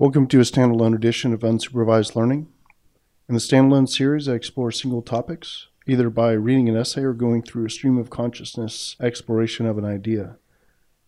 [0.00, 2.48] Welcome to a standalone edition of Unsupervised Learning.
[3.28, 7.42] In the standalone series, I explore single topics, either by reading an essay or going
[7.42, 10.38] through a stream of consciousness exploration of an idea.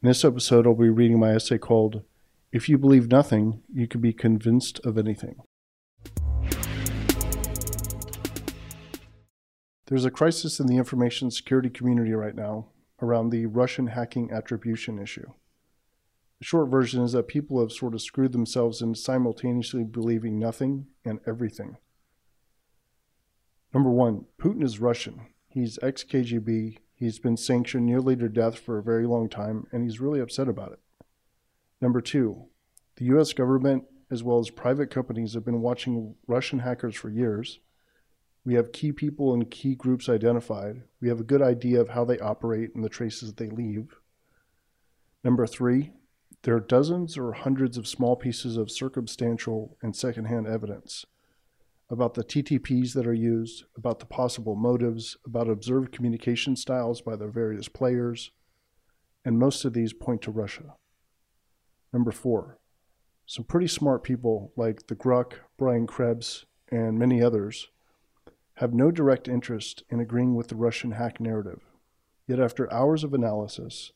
[0.00, 2.04] In this episode, I'll be reading my essay called
[2.52, 5.40] If You Believe Nothing, You Can Be Convinced of Anything.
[9.88, 12.68] There's a crisis in the information security community right now
[13.02, 15.32] around the Russian hacking attribution issue.
[16.38, 20.86] The short version is that people have sort of screwed themselves into simultaneously believing nothing
[21.04, 21.78] and everything.
[23.72, 25.26] Number one, Putin is Russian.
[25.48, 26.78] He's ex KGB.
[26.94, 30.48] He's been sanctioned nearly to death for a very long time, and he's really upset
[30.48, 30.80] about it.
[31.80, 32.46] Number two,
[32.96, 37.60] the US government, as well as private companies, have been watching Russian hackers for years
[38.46, 40.84] we have key people and key groups identified.
[41.00, 43.96] We have a good idea of how they operate and the traces that they leave.
[45.24, 45.90] Number three,
[46.46, 51.04] there are dozens or hundreds of small pieces of circumstantial and secondhand evidence
[51.90, 57.16] about the TTPs that are used, about the possible motives, about observed communication styles by
[57.16, 58.30] the various players,
[59.24, 60.76] and most of these point to Russia.
[61.92, 62.58] Number four,
[63.26, 67.70] some pretty smart people like the grugq, Brian Krebs, and many others
[68.58, 71.64] have no direct interest in agreeing with the Russian hack narrative.
[72.28, 73.90] Yet, after hours of analysis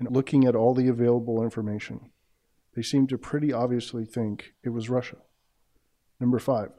[0.00, 2.10] and looking at all the available information,
[2.74, 5.18] they seem to pretty obviously think it was Russia.
[6.18, 6.70] Number five,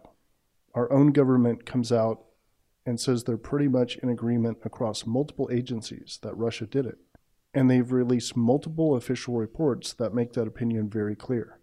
[0.74, 2.24] our own government comes out
[2.86, 6.98] and says they're pretty much in agreement across multiple agencies that Russia did it.
[7.54, 11.60] And they've released multiple official reports that make that opinion very clear.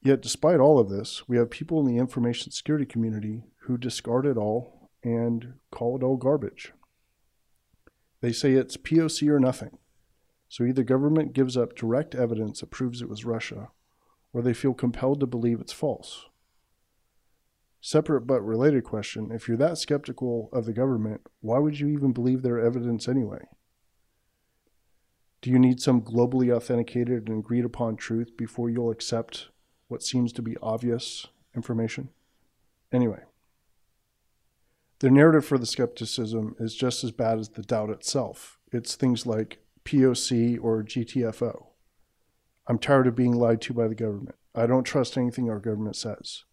[0.00, 4.26] Yet, despite all of this, we have people in the information security community who discard
[4.26, 6.72] it all and call it all garbage.
[8.20, 9.78] They say it's POC or nothing.
[10.48, 13.68] So either government gives up direct evidence that proves it was Russia,
[14.32, 16.26] or they feel compelled to believe it's false.
[17.80, 22.12] Separate but related question if you're that skeptical of the government, why would you even
[22.12, 23.46] believe their evidence anyway?
[25.40, 29.48] Do you need some globally authenticated and agreed upon truth before you'll accept
[29.86, 32.08] what seems to be obvious information?
[32.90, 33.22] Anyway,
[34.98, 38.58] the narrative for the skepticism is just as bad as the doubt itself.
[38.72, 41.68] It's things like POC or GTFO.
[42.66, 44.36] I'm tired of being lied to by the government.
[44.54, 46.44] I don't trust anything our government says.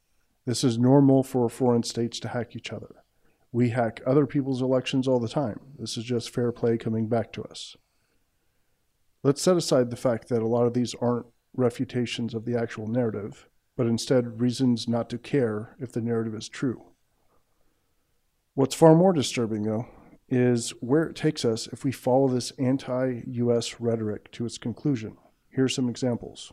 [0.45, 3.03] This is normal for foreign states to hack each other.
[3.51, 5.59] We hack other people's elections all the time.
[5.77, 7.75] This is just fair play coming back to us.
[9.21, 11.25] Let's set aside the fact that a lot of these aren't
[11.57, 16.47] refutations of the actual narrative, but instead reasons not to care if the narrative is
[16.47, 16.85] true.
[18.53, 19.87] What's far more disturbing, though,
[20.27, 25.17] is where it takes us if we follow this anti US rhetoric to its conclusion.
[25.53, 26.51] Here are some examples.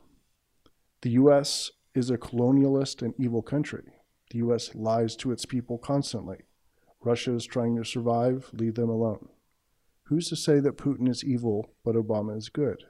[1.01, 3.93] The US is a colonialist and evil country.
[4.31, 6.39] The US lies to its people constantly.
[7.03, 9.29] Russia is trying to survive, leave them alone.
[10.05, 12.85] Who's to say that Putin is evil but Obama is good?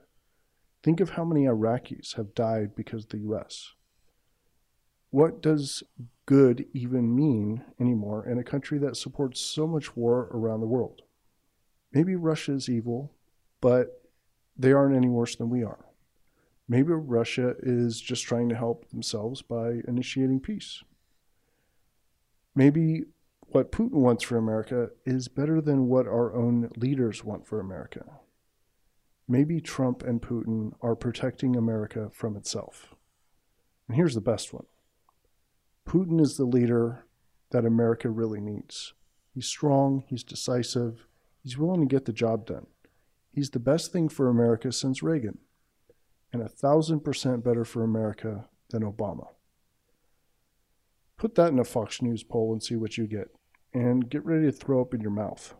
[0.82, 3.72] Think of how many Iraqis have died because of the US.
[5.12, 5.82] What does
[6.24, 11.02] good even mean anymore in a country that supports so much war around the world?
[11.92, 13.12] Maybe Russia is evil,
[13.60, 14.08] but
[14.56, 15.84] they aren't any worse than we are.
[16.66, 20.82] Maybe Russia is just trying to help themselves by initiating peace.
[22.54, 23.02] Maybe
[23.48, 28.20] what Putin wants for America is better than what our own leaders want for America.
[29.28, 32.94] Maybe Trump and Putin are protecting America from itself.
[33.86, 34.64] And here's the best one
[35.86, 37.06] Putin is the leader
[37.50, 38.94] that America really needs.
[39.34, 41.06] He's strong, he's decisive,
[41.42, 42.66] he's willing to get the job done.
[43.32, 45.38] He's the best thing for America since Reagan,
[46.32, 49.28] and a thousand percent better for America than Obama.
[51.16, 53.28] Put that in a Fox News poll and see what you get,
[53.72, 55.54] and get ready to throw up in your mouth.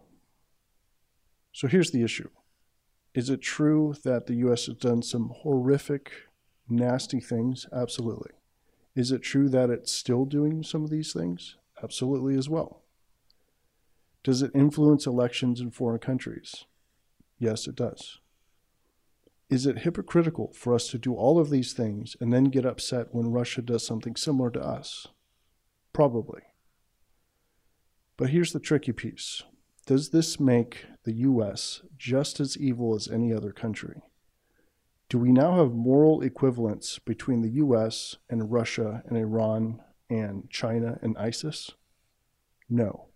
[1.53, 2.29] So here's the issue
[3.15, 4.67] Is it true that the U.S.
[4.67, 6.13] has done some horrific,
[6.69, 7.67] nasty things?
[7.73, 8.33] Absolutely.
[8.95, 11.57] Is it true that it's still doing some of these things?
[11.83, 12.83] Absolutely, as well.
[14.23, 16.65] Does it influence elections in foreign countries?
[17.39, 18.21] Yes, it does.
[19.51, 23.09] Is it hypocritical for us to do all of these things and then get upset
[23.13, 25.09] when Russia does something similar to us?
[25.93, 26.43] Probably.
[28.17, 29.43] But here's the tricky piece
[29.87, 31.83] Does this make the U.S.
[31.99, 34.03] just as evil as any other country?
[35.13, 40.99] Do we now have moral equivalence between the US and Russia and Iran and China
[41.03, 41.73] and ISIS?
[42.71, 43.09] No.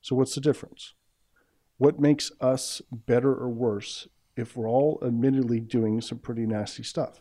[0.00, 0.94] So, what's the difference?
[1.76, 7.20] What makes us better or worse if we're all admittedly doing some pretty nasty stuff?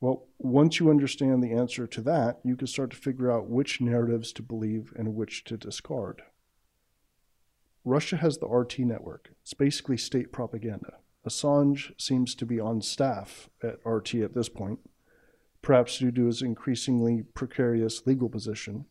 [0.00, 3.80] Well, once you understand the answer to that, you can start to figure out which
[3.80, 6.22] narratives to believe and which to discard.
[7.84, 9.30] Russia has the RT network.
[9.42, 10.98] It's basically state propaganda.
[11.26, 14.78] Assange seems to be on staff at RT at this point,
[15.62, 18.86] perhaps due to his increasingly precarious legal position.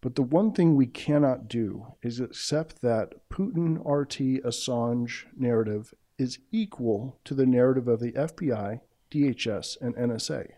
[0.00, 6.38] But the one thing we cannot do is accept that Putin RT Assange narrative is
[6.52, 8.80] equal to the narrative of the FBI,
[9.10, 10.52] DHS, and NSA.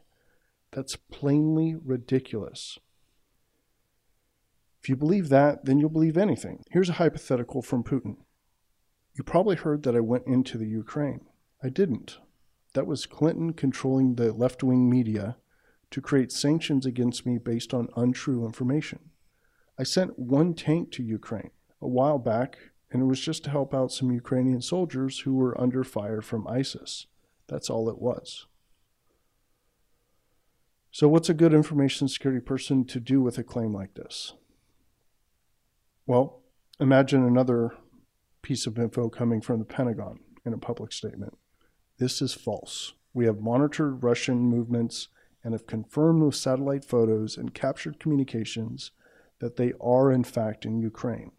[0.70, 2.78] That's plainly ridiculous.
[4.80, 6.64] If you believe that, then you'll believe anything.
[6.70, 8.18] Here's a hypothetical from Putin.
[9.18, 11.22] You probably heard that I went into the Ukraine.
[11.60, 12.18] I didn't.
[12.74, 15.38] That was Clinton controlling the left wing media
[15.90, 19.10] to create sanctions against me based on untrue information.
[19.76, 21.50] I sent one tank to Ukraine
[21.82, 22.58] a while back,
[22.92, 26.46] and it was just to help out some Ukrainian soldiers who were under fire from
[26.46, 27.08] ISIS.
[27.48, 28.46] That's all it was.
[30.92, 34.34] So, what's a good information security person to do with a claim like this?
[36.06, 36.42] Well,
[36.78, 37.72] imagine another
[38.42, 41.36] piece of info coming from the Pentagon in a public statement.
[41.98, 42.94] This is false.
[43.12, 45.08] We have monitored Russian movements
[45.42, 48.90] and have confirmed with satellite photos and captured communications
[49.40, 51.32] that they are in fact in Ukraine.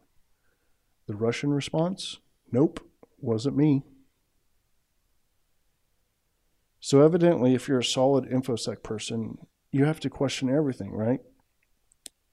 [1.07, 2.19] The Russian response?
[2.51, 2.79] Nope,
[3.19, 3.83] wasn't me.
[6.79, 9.37] So, evidently, if you're a solid InfoSec person,
[9.71, 11.19] you have to question everything, right?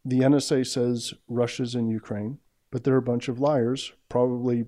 [0.04, 2.38] The NSA says Russia's in Ukraine,
[2.70, 4.66] but they're a bunch of liars, probably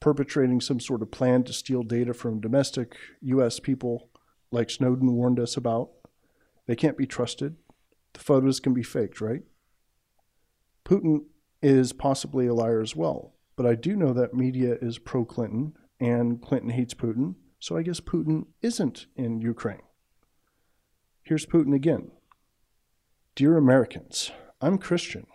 [0.00, 3.60] perpetrating some sort of plan to steal data from domestic U.S.
[3.60, 4.10] people,
[4.50, 5.90] like Snowden warned us about.
[6.66, 7.56] They can't be trusted.
[8.12, 9.42] The photos can be faked, right?
[10.84, 11.26] Putin
[11.62, 15.74] is possibly a liar as well, but I do know that media is pro Clinton
[16.00, 19.82] and Clinton hates Putin, so I guess Putin isn't in Ukraine.
[21.22, 22.10] Here's Putin again.
[23.36, 25.26] Dear Americans, I'm Christian.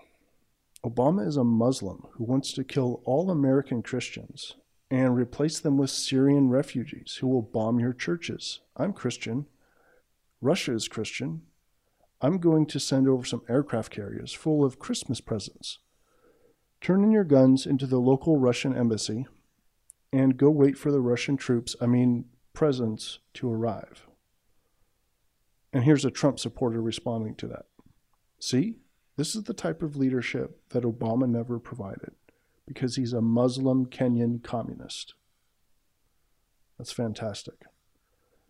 [0.88, 4.56] Obama is a Muslim who wants to kill all American Christians
[4.90, 8.62] and replace them with Syrian refugees who will bomb your churches.
[8.78, 9.48] I'm Christian.
[10.40, 11.42] Russia is Christian.
[12.22, 15.80] I'm going to send over some aircraft carriers full of Christmas presents.
[16.80, 19.28] Turn in your guns into the local Russian embassy
[20.14, 24.08] and go wait for the Russian troops, I mean presents, to arrive.
[25.74, 27.66] And here's a Trump supporter responding to that.
[28.40, 28.78] See,
[29.18, 32.12] this is the type of leadership that Obama never provided
[32.66, 35.14] because he's a Muslim Kenyan communist.
[36.78, 37.66] That's fantastic.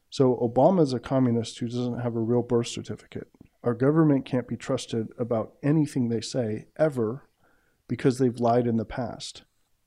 [0.09, 3.29] So, Obama is a communist who doesn't have a real birth certificate.
[3.63, 7.27] Our government can't be trusted about anything they say ever
[7.87, 9.43] because they've lied in the past.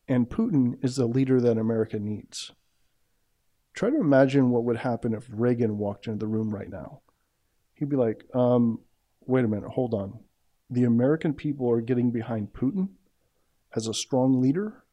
[0.08, 2.52] And Putin is the leader that America needs.
[3.72, 7.00] Try to imagine what would happen if Reagan walked into the room right now
[7.80, 8.78] he'd be like, um,
[9.26, 10.20] wait a minute, hold on.
[10.70, 12.90] The American people are getting behind Putin
[13.74, 14.84] as a strong leader,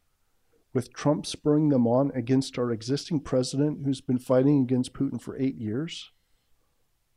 [0.72, 5.38] with Trump spurring them on against our existing president who's been fighting against Putin for
[5.38, 6.10] eight years?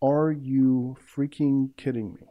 [0.01, 2.27] Are you freaking kidding me?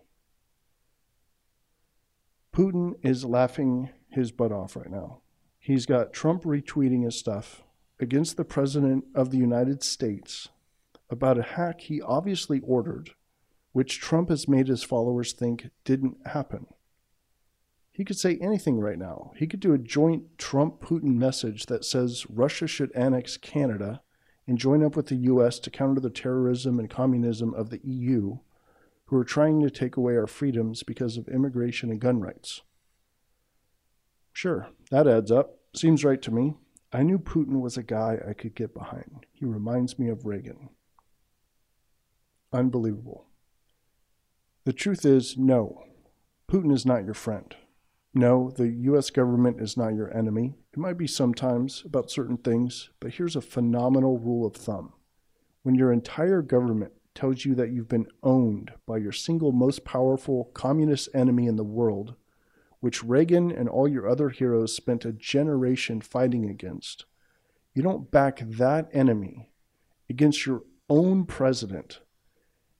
[2.52, 5.20] Putin is laughing his butt off right now.
[5.58, 7.62] He's got Trump retweeting his stuff
[7.98, 10.48] against the President of the United States
[11.10, 13.10] about a hack he obviously ordered
[13.72, 16.66] which Trump has made his followers think didn't happen.
[17.92, 19.32] He could say anything right now.
[19.36, 24.00] He could do a joint Trump Putin message that says Russia should annex Canada
[24.46, 28.38] and join up with the US to counter the terrorism and communism of the EU,
[29.06, 32.62] who are trying to take away our freedoms because of immigration and gun rights.
[34.32, 35.58] Sure, that adds up.
[35.74, 36.54] Seems right to me.
[36.92, 39.26] I knew Putin was a guy I could get behind.
[39.32, 40.70] He reminds me of Reagan.
[42.52, 43.26] Unbelievable.
[44.64, 45.84] The truth is, no,
[46.46, 47.54] Putin is not your friend.
[48.12, 50.52] No, the US government is not your enemy.
[50.72, 54.92] It might be sometimes about certain things, but here's a phenomenal rule of thumb.
[55.62, 60.50] When your entire government tells you that you've been owned by your single most powerful
[60.52, 62.16] communist enemy in the world,
[62.80, 67.06] which Reagan and all your other heroes spent a generation fighting against,
[67.72, 69.52] you don't back that enemy
[70.10, 72.00] against your own president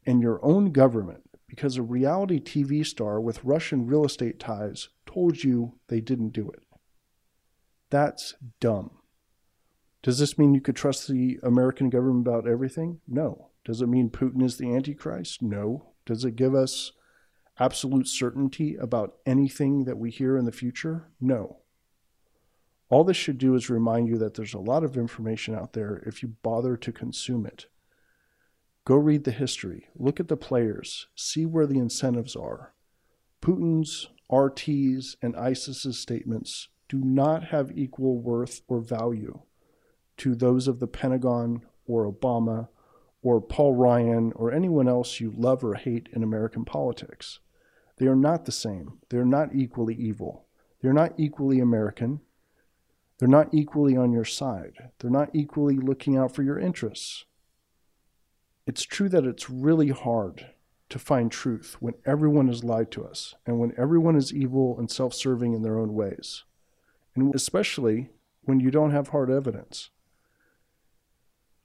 [0.04, 5.42] and your own government because a reality TV star with Russian real estate ties told
[5.42, 6.62] you they didn't do it.
[7.90, 8.92] That's dumb.
[10.00, 13.00] Does this mean you could trust the American government about everything?
[13.08, 13.48] No.
[13.64, 15.42] Does it mean Putin is the Antichrist?
[15.42, 15.90] No.
[16.06, 16.92] Does it give us
[17.58, 21.08] absolute certainty about anything that we hear in the future?
[21.20, 21.58] No.
[22.88, 26.02] All this should do is remind you that there's a lot of information out there
[26.06, 27.66] if you bother to consume it.
[28.90, 32.74] Go read the history, look at the players, see where the incentives are.
[33.40, 39.42] Putin's, RT's, and ISIS's statements do not have equal worth or value
[40.16, 42.66] to those of the Pentagon or Obama
[43.22, 47.38] or Paul Ryan or anyone else you love or hate in American politics.
[47.98, 48.98] They are not the same.
[49.08, 50.46] They're not equally evil.
[50.82, 52.22] They're not equally American.
[53.20, 54.90] They're not equally on your side.
[54.98, 57.26] They're not equally looking out for your interests.
[58.70, 60.46] It's true that it's really hard
[60.90, 64.88] to find truth when everyone has lied to us and when everyone is evil and
[64.88, 66.44] self serving in their own ways,
[67.16, 68.10] and especially
[68.42, 69.90] when you don't have hard evidence.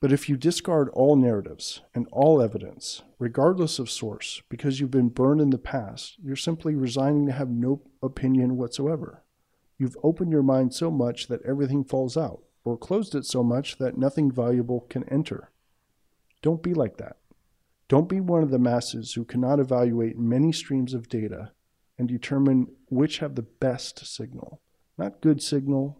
[0.02, 5.10] But if you discard all narratives and all evidence, regardless of source, because you've been
[5.10, 9.22] burned in the past, you're simply resigning to have no opinion whatsoever.
[9.78, 13.78] You've opened your mind so much that everything falls out, or closed it so much
[13.78, 15.52] that nothing valuable can enter.
[16.46, 17.18] Don't be like that.
[17.88, 21.54] Don't be one of the masses who cannot evaluate many streams of data
[21.98, 24.62] and determine which have the best signal.
[24.96, 25.98] Not good signal,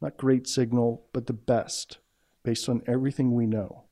[0.00, 1.98] not great signal, but the best
[2.44, 3.86] based on everything we know.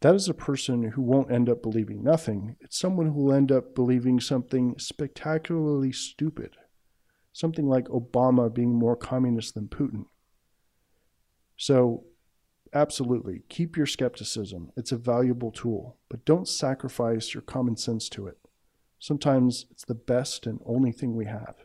[0.00, 2.56] That is a person who won't end up believing nothing.
[2.62, 6.56] It's someone who will end up believing something spectacularly stupid,
[7.34, 10.06] something like Obama being more communist than Putin.
[11.58, 12.04] So,
[12.72, 14.72] absolutely, keep your skepticism.
[14.76, 18.38] It's a valuable tool, but don't sacrifice your common sense to it.
[18.98, 21.56] Sometimes it's the best and only thing we have.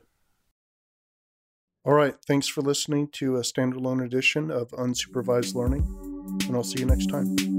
[1.83, 2.15] All right.
[2.25, 5.83] Thanks for listening to a standalone edition of Unsupervised Learning,
[6.47, 7.54] and I'll see you next time.